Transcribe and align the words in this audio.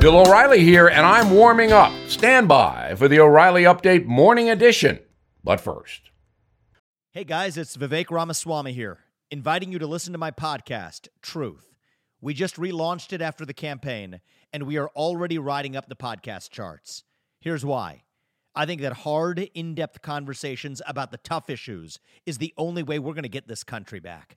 Bill 0.00 0.20
O'Reilly 0.20 0.60
here, 0.60 0.86
and 0.86 1.04
I'm 1.04 1.30
warming 1.30 1.72
up. 1.72 1.92
Stand 2.06 2.46
by 2.46 2.94
for 2.94 3.08
the 3.08 3.18
O'Reilly 3.18 3.64
Update 3.64 4.06
Morning 4.06 4.48
Edition. 4.48 5.00
But 5.42 5.60
first, 5.60 6.10
Hey 7.10 7.24
guys, 7.24 7.58
it's 7.58 7.76
Vivek 7.76 8.08
Ramaswamy 8.08 8.72
here, 8.72 9.00
inviting 9.28 9.72
you 9.72 9.80
to 9.80 9.88
listen 9.88 10.12
to 10.12 10.18
my 10.18 10.30
podcast, 10.30 11.08
Truth. 11.20 11.74
We 12.20 12.32
just 12.32 12.54
relaunched 12.56 13.12
it 13.12 13.20
after 13.20 13.44
the 13.44 13.52
campaign, 13.52 14.20
and 14.52 14.64
we 14.64 14.76
are 14.76 14.88
already 14.90 15.36
riding 15.36 15.74
up 15.74 15.88
the 15.88 15.96
podcast 15.96 16.50
charts. 16.50 17.02
Here's 17.40 17.64
why. 17.64 18.04
I 18.54 18.66
think 18.66 18.80
that 18.82 18.92
hard, 18.98 19.50
in 19.52 19.74
depth 19.74 20.00
conversations 20.00 20.80
about 20.86 21.10
the 21.10 21.18
tough 21.18 21.50
issues 21.50 21.98
is 22.24 22.38
the 22.38 22.54
only 22.56 22.84
way 22.84 23.00
we're 23.00 23.14
going 23.14 23.22
to 23.24 23.28
get 23.28 23.48
this 23.48 23.64
country 23.64 23.98
back. 23.98 24.36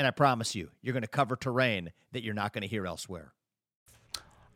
And 0.00 0.06
I 0.06 0.12
promise 0.12 0.54
you, 0.54 0.70
you're 0.80 0.94
going 0.94 1.02
to 1.02 1.08
cover 1.08 1.36
terrain 1.36 1.92
that 2.12 2.22
you're 2.22 2.32
not 2.32 2.54
going 2.54 2.62
to 2.62 2.66
hear 2.68 2.86
elsewhere. 2.86 3.34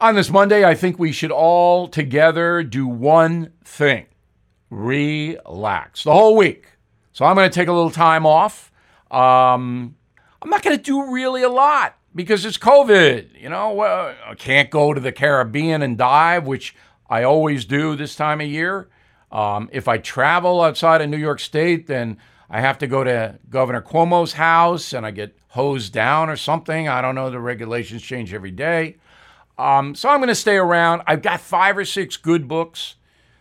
on 0.01 0.15
this 0.15 0.31
Monday, 0.31 0.65
I 0.65 0.75
think 0.75 0.99
we 0.99 1.13
should 1.13 1.31
all 1.31 1.87
together 1.87 2.63
do 2.63 2.87
one 2.87 3.53
thing 3.63 4.07
relax 4.71 6.05
the 6.05 6.15
whole 6.15 6.35
week. 6.35 6.69
So 7.13 7.27
I'm 7.27 7.37
going 7.37 7.51
to 7.51 7.55
take 7.55 7.69
a 7.69 7.75
little 7.75 7.91
time 7.91 8.25
off. 8.25 8.73
Um, 9.11 9.97
I'm 10.41 10.49
not 10.49 10.63
going 10.63 10.79
to 10.79 10.83
do 10.83 11.13
really 11.13 11.43
a 11.43 11.51
lot 11.51 11.99
because 12.15 12.47
it's 12.47 12.57
COVID. 12.57 13.39
You 13.39 13.51
know, 13.51 13.75
well, 13.75 14.15
I 14.27 14.35
can't 14.37 14.71
go 14.71 14.95
to 14.95 15.01
the 15.01 15.13
Caribbean 15.13 15.83
and 15.83 15.99
dive, 15.99 16.47
which 16.47 16.75
I 17.11 17.23
always 17.23 17.67
do 17.67 17.97
this 17.97 18.17
time 18.17 18.41
of 18.41 18.47
year. 18.47 18.89
Um, 19.31 19.69
if 19.75 19.89
I 19.89 19.99
travel 19.99 20.63
outside 20.63 21.03
of 21.03 21.11
New 21.11 21.19
York 21.19 21.39
State, 21.39 21.87
then 21.87 22.17
I 22.51 22.61
have 22.61 22.79
to 22.79 22.87
go 22.87 23.05
to 23.05 23.39
Governor 23.49 23.83
Cuomo's 23.83 24.35
house 24.35 24.93
and 24.93 25.05
I 25.07 25.11
get 25.11 25.37
hosed 25.49 25.93
down 25.93 26.29
or 26.29 26.37
something. 26.37 26.89
I 26.89 27.01
don't 27.01 27.15
know. 27.15 27.31
The 27.31 27.41
regulations 27.41 28.03
change 28.03 28.35
every 28.35 28.51
day. 28.51 28.97
Um, 29.57 29.95
so 29.95 30.09
I'm 30.09 30.19
going 30.19 30.29
to 30.29 30.35
stay 30.35 30.57
around. 30.57 31.03
I've 31.07 31.23
got 31.23 31.41
five 31.41 31.79
or 31.79 31.85
six 31.85 32.17
good 32.17 32.49
books 32.49 32.97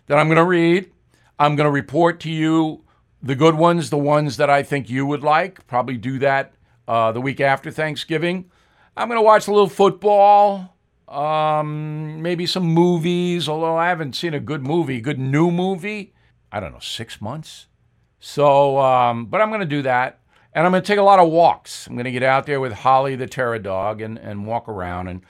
that 0.07 0.17
I'm 0.17 0.27
going 0.27 0.37
to 0.37 0.45
read. 0.45 0.91
I'm 1.39 1.55
going 1.55 1.65
to 1.65 1.71
report 1.71 2.19
to 2.21 2.31
you 2.31 2.83
the 3.21 3.35
good 3.35 3.55
ones, 3.55 3.89
the 3.89 3.97
ones 3.97 4.37
that 4.37 4.49
I 4.49 4.63
think 4.63 4.89
you 4.89 5.05
would 5.05 5.23
like. 5.23 5.65
Probably 5.65 5.97
do 5.97 6.19
that 6.19 6.53
uh, 6.87 7.11
the 7.11 7.21
week 7.21 7.41
after 7.41 7.71
Thanksgiving. 7.71 8.51
I'm 8.95 9.07
going 9.07 9.17
to 9.17 9.23
watch 9.23 9.47
a 9.47 9.51
little 9.51 9.69
football, 9.69 10.75
um, 11.07 12.21
maybe 12.21 12.45
some 12.45 12.65
movies, 12.65 13.49
although 13.49 13.75
I 13.75 13.89
haven't 13.89 14.15
seen 14.15 14.35
a 14.35 14.39
good 14.39 14.61
movie, 14.61 15.01
good 15.01 15.19
new 15.19 15.49
movie. 15.49 16.13
I 16.51 16.59
don't 16.59 16.73
know, 16.73 16.79
six 16.79 17.19
months. 17.19 17.67
So, 18.25 18.79
um, 18.79 19.25
but 19.25 19.41
I'm 19.41 19.49
going 19.49 19.59
to 19.59 19.65
do 19.65 19.81
that. 19.81 20.19
And 20.53 20.65
I'm 20.65 20.71
going 20.71 20.81
to 20.81 20.87
take 20.87 20.97
a 20.97 21.03
lot 21.03 21.19
of 21.19 21.29
walks. 21.29 21.87
I'm 21.87 21.95
going 21.95 22.05
to 22.05 22.11
get 22.11 22.23
out 22.23 22.45
there 22.45 22.61
with 22.61 22.71
Holly 22.71 23.17
the 23.17 23.27
Terror 23.27 23.59
Dog 23.59 23.99
and, 23.99 24.17
and 24.17 24.47
walk 24.47 24.69
around 24.69 25.09
and 25.09 25.21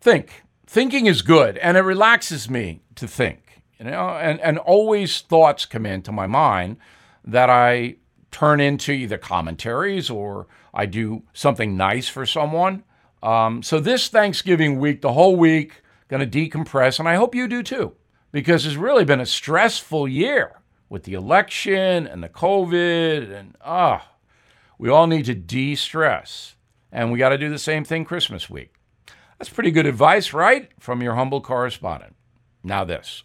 think. 0.00 0.42
Thinking 0.66 1.06
is 1.06 1.22
good, 1.22 1.58
and 1.58 1.76
it 1.76 1.82
relaxes 1.82 2.50
me 2.50 2.80
to 2.96 3.06
think. 3.06 3.62
You 3.78 3.84
know, 3.84 4.08
and, 4.08 4.40
and 4.40 4.58
always 4.58 5.20
thoughts 5.20 5.64
come 5.64 5.86
into 5.86 6.10
my 6.10 6.26
mind 6.26 6.78
that 7.24 7.50
I 7.50 7.96
turn 8.32 8.58
into 8.58 8.90
either 8.90 9.16
commentaries 9.16 10.10
or 10.10 10.48
I 10.72 10.86
do 10.86 11.22
something 11.34 11.76
nice 11.76 12.08
for 12.08 12.26
someone. 12.26 12.82
Um, 13.22 13.62
so 13.62 13.78
this 13.78 14.08
Thanksgiving 14.08 14.80
week, 14.80 15.02
the 15.02 15.12
whole 15.12 15.36
week, 15.36 15.82
going 16.08 16.28
to 16.28 16.48
decompress, 16.48 16.98
and 16.98 17.08
I 17.08 17.14
hope 17.14 17.36
you 17.36 17.46
do 17.46 17.62
too, 17.62 17.92
because 18.32 18.66
it's 18.66 18.74
really 18.74 19.04
been 19.04 19.20
a 19.20 19.26
stressful 19.26 20.08
year 20.08 20.60
with 20.88 21.04
the 21.04 21.14
election 21.14 22.06
and 22.06 22.22
the 22.22 22.28
COVID, 22.28 23.34
and 23.34 23.56
ah, 23.60 24.08
we 24.78 24.88
all 24.88 25.06
need 25.06 25.24
to 25.26 25.34
de-stress, 25.34 26.56
and 26.92 27.10
we 27.10 27.18
got 27.18 27.30
to 27.30 27.38
do 27.38 27.48
the 27.48 27.58
same 27.58 27.84
thing 27.84 28.04
Christmas 28.04 28.48
week. 28.50 28.74
That's 29.38 29.48
pretty 29.48 29.70
good 29.70 29.86
advice, 29.86 30.32
right? 30.32 30.70
From 30.78 31.02
your 31.02 31.14
humble 31.14 31.40
correspondent. 31.40 32.14
Now 32.62 32.84
this. 32.84 33.24